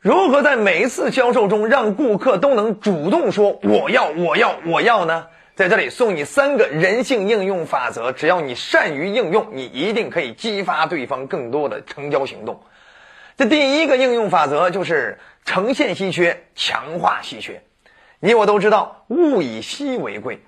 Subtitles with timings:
[0.00, 5.26] 如何在每一次销售中让顾客都能主动说我要我要我要呢？
[5.54, 12.62] 在这里送你三个人性应用法则，只要你善于应用，你一定可以激发对方更多的成交行动。
[13.36, 17.62] 这第一个应用法则就是呈现稀缺，强化稀缺。
[18.20, 20.40] 你我都知道，物以稀为贵，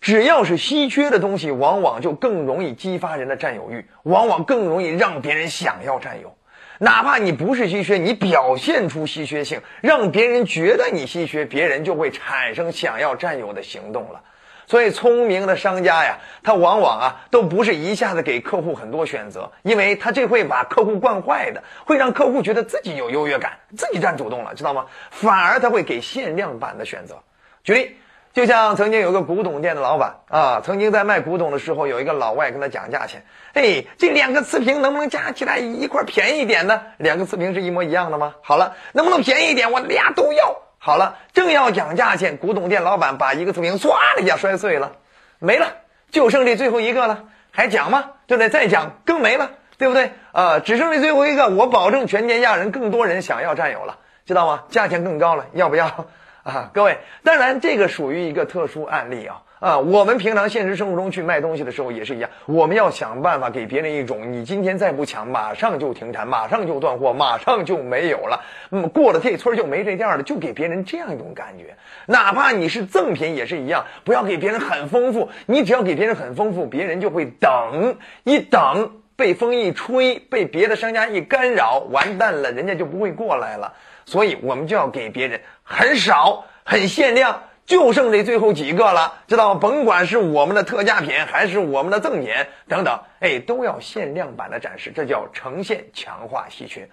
[0.00, 6.34] 只要是稀缺的东西，往往就更容易激发人的占有欲，往往更容易让别人想要占有。
[6.82, 14.22] 哪怕你不是稀缺，你表现出稀缺性，让别人觉得你稀缺，别人就会产生想要占有的行动了。
[14.66, 24.86] 所以，聪明的商家呀，他往往啊都不是一下子给客户很多选择，因为他这会把客户惯坏的，会让客户觉得自己有优越感，自己占主动了，知道吗？
[25.10, 27.22] 反而他会给限量版的选择。
[27.62, 27.96] 举例。
[28.32, 36.82] 就像曾经有个古董店的老板啊，曾经在卖古董的时候，有一个老外跟他讲价钱，哎，这两个瓷瓶能不能加起来一块便宜一点呢？
[36.96, 38.34] 两个瓷瓶是一模一样的吗？
[38.42, 39.72] 好了，能不能便宜一点？
[39.72, 40.56] 我俩都要。
[40.78, 44.92] 好了，正要讲价钱，古董店老板把一个瓷瓶唰的一下摔碎了，
[45.40, 45.66] 没了，
[46.10, 48.12] 就剩这最后一个了，还讲吗？
[48.28, 48.48] 对不对？
[48.48, 50.12] 再讲更没了，对不对？
[50.32, 54.62] 啊，只剩这最后一个，我保证全天下人更多人想要占有了，知道吗？
[54.70, 56.06] 价钱更高了，要不要？
[56.50, 59.78] 啊，各位，当然这个属于一个特殊案例啊啊！
[59.78, 71.76] 我们平常现实生活中去卖东西的时候也是一样，我们要想办法给别人一种你今天再不抢，马上就停产，马上就断货，马上就没有了，嗯，过了这村就没这店了，就给别人这样一种感觉。
[72.06, 83.70] 哪怕你是赠品也是一样，不要给别人很丰富，你只要给别人很丰富，别人就会等，一等被风一吹，被别的商家一干扰，完蛋了，人家就不会过来了。
[84.06, 89.60] 所以我们就要给别人很少、很限量，就剩这最后几个了，知道吗？
[89.60, 92.32] 甭管是我们的特价品还是我们的赠品
[92.66, 96.88] 等等，哎，都要限量版的展示，这叫呈现强化稀缺。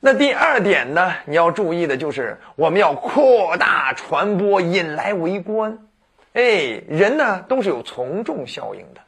[0.00, 5.78] 那第二点呢，你要注意的就是我们要扩大传播，引来围观。
[6.32, 9.00] 哎，人呢都是有从众效应的，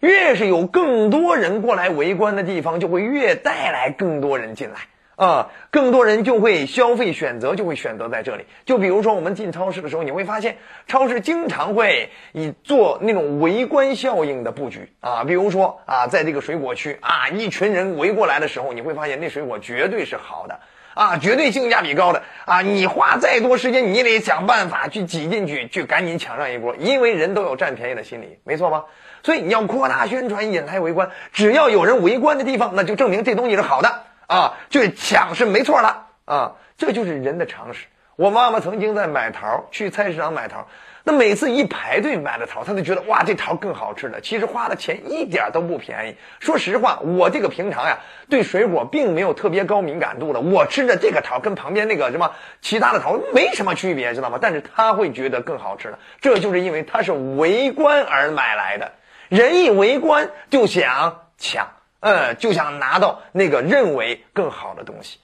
[0.00, 4.76] 越是有更多人过来围观的地方，就会越带来更多人进来。
[5.16, 8.46] 啊，更多人就会消费选择，就会选择在这里。
[8.64, 10.56] 就比如说，我们进超市的时候，你会发现，
[10.86, 15.24] 超市经常会以做那种围观效应的布局啊。
[15.24, 20.60] 比如说啊，在这个水果区啊，一群人围过来的时候，你会发现那水果绝对是好的
[21.00, 22.60] 啊，绝对性价比高的啊。
[22.60, 28.84] 你花再多时间，你得想办法去挤进去，去赶紧抢上一波，因为人都有占便宜的心理，没错吧？
[29.22, 31.08] 所以你要扩大宣传，引来围观。
[31.32, 34.02] 只要有人围观的地方，那就证明这东西是好的。
[34.26, 37.86] 啊，就抢是没错了啊，这就是人的常识。
[38.16, 40.68] 我妈妈曾经在买桃，去菜市场买桃，
[41.04, 44.20] 那每次一排队买的桃，他就觉得哇，这桃更好吃了。
[44.20, 46.16] 其实花的钱一点都不便宜。
[46.38, 54.38] 说实话，我这个平常呀，对水果并没有特别高敏感度的，我吃的这个桃跟旁边那个什么其他的桃没什么区别，知道吗？
[54.40, 58.92] 但是他会觉得更好吃了，这就是因为他是围观而买来的。
[59.28, 61.68] 人一围观就想抢。
[62.02, 65.18] 嗯，就想拿到那个认为更好的东西，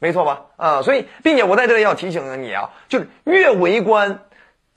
[0.00, 0.46] 没错吧？
[0.56, 4.18] 啊，所以，并且我在这里要提醒你啊，就是越围观，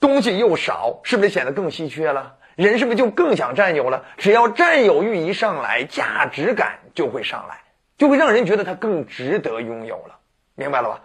[0.00, 2.36] 东西又少，是不是显得更稀缺了？
[2.56, 4.04] 人是不是就更想占有了？
[4.16, 7.58] 只要占有欲一上来，价值感就会上来，
[7.96, 10.18] 就会让人觉得它更值得拥有了，
[10.56, 11.00] 明白了吧？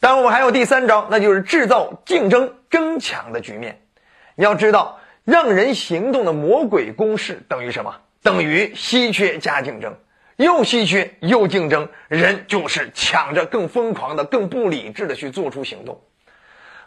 [0.00, 3.82] 当然，我们还有第三招，那就是制造竞争争抢的局面。
[4.34, 7.96] 你要知道，让人行动的魔鬼公式等于什么？
[8.22, 9.96] 等于稀缺加竞争，
[10.36, 16.00] 又稀缺又竞争，人就是抢着更疯狂的、更不理智的去做出行动。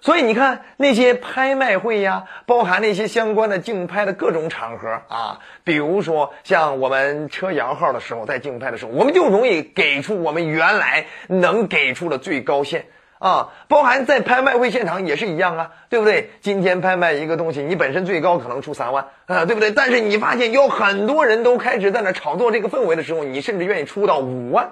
[0.02, 12.86] 所以你看那些拍卖会呀，包含那些相关的竞拍的各种场合啊，比如说像我们车摇号的时候，在竞拍的时候，我们就容易给出我们原来能给出的最高限。
[13.18, 16.32] 啊，包含在拍卖会现场也是一样啊，对不对？
[16.42, 19.72] 今天拍卖一个东西，你本身最高可能出三万啊，对不对？
[19.72, 24.72] 但是你发现有很多人都开始在那炒作这个氛围的时候，你甚至愿意出到五万，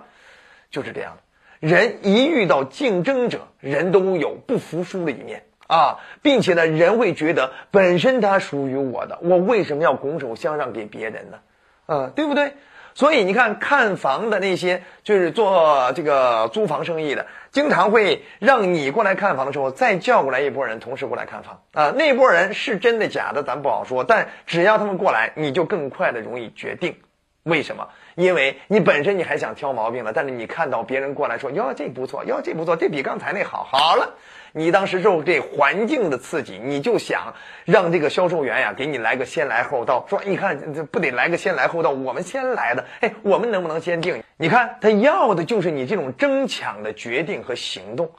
[0.70, 1.24] 就是这样的。
[1.64, 11.38] 人一遇到竞争者，人都有不服输的一面啊，并且呢，人会觉得本身它属于我的，我为什么要拱手相让给别人呢？
[11.86, 12.52] 啊，对不对？
[12.96, 21.94] 所以你看看房的那些，就是做这个租房生意的，经常会让你过来看房的时候，再叫过来一波人同时过来看房啊。
[21.96, 24.04] 那波人是真的假的，咱不好说。
[24.04, 26.98] 但只要他们过来，你就更快的容易决定。
[27.44, 27.88] 为什么？
[28.16, 34.14] 因为你本身你还想挑毛病了，但是你看到别人过来说哟这不错，哟这不错，这比刚才那好，好了，
[34.54, 37.34] 你当时受这环境的刺激，你就想
[37.66, 44.24] 让这个销售员呀给你来个先来后到，说你看这不得来个先来后到，我们先来的，哎，我们能不能先定？
[44.38, 48.12] 你看他要的就是你这种争抢的决定和行动，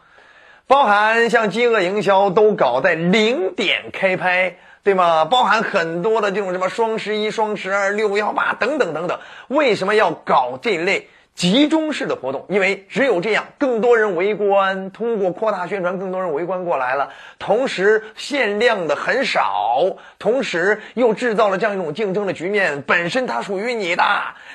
[0.66, 4.56] 包含像饥饿营销都搞在零点开拍。
[4.84, 5.24] 对吗？
[5.24, 11.08] 包含很多的这种什么双十一、双十二、六幺八等等等等，为什么要搞这类？
[11.34, 17.10] 集中式的活动，因为只有这样，更多人围观，通过扩大宣传，更多人围观过来了。
[17.40, 22.82] 同时，限量的很少，同时又制造了这样一种竞争的局面。
[22.82, 24.04] 本身它属于你的，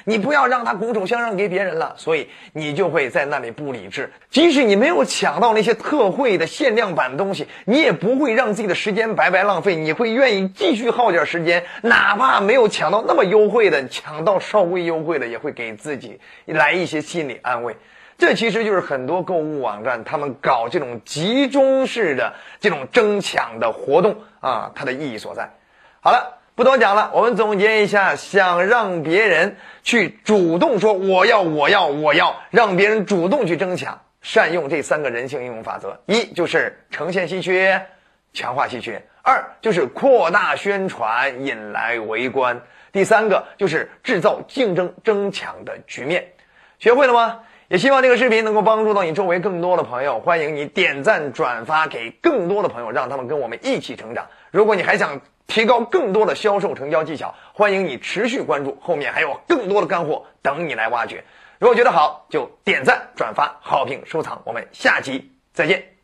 [0.05, 4.13] 你不要让它拱手相让给别人了，所以你就会在那里不理智。
[4.29, 16.68] 即使你没有抢到那些特惠的限量版的东西，你也不会让自己的时间白白浪费，你会愿意继续耗点时间，哪怕没有抢到那么优惠的，抢到稍微优惠的，也会给自己来。
[16.69, 17.75] 来一些心理安慰，
[18.19, 25.49] 这其实就是很多购物网站他们搞这种集中式的这种争抢的活动啊，它的意义所在。
[25.99, 37.87] 好了，不多讲了，我们总结一下：想让别人去主动说我要我要我要，让别人主动去争抢，善用这三个人性应用法则：一就是呈现稀缺，
[38.31, 42.57] 强化稀缺；二就是扩大宣传，引来围观；
[42.91, 46.27] 第三个就是制造竞争争抢的局面。
[46.79, 47.41] 学会了吗？
[47.67, 50.19] 也希望这个视频能够帮助到你周围更多的朋友。
[50.21, 54.27] 欢迎你点赞转发给更多的朋友，让他们跟我们一起成长。
[54.49, 61.25] 如果你还想提高更多的销售成交技巧，欢迎你持续关注，后面还有更多的干货等你来挖掘。
[61.59, 64.41] 如果觉得好，就点赞转发好评收藏。
[64.45, 65.98] 我们下期再见。